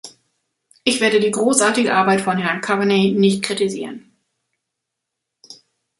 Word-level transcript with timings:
Ich 0.83 0.99
werde 0.99 1.19
die 1.19 1.29
großartige 1.29 1.93
Arbeit 1.93 2.21
von 2.21 2.39
Herrn 2.39 2.61
Coveney 2.61 3.11
nicht 3.15 3.43
kritisieren. 3.43 4.11